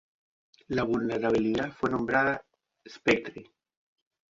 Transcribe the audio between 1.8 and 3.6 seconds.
nombrada Spectre.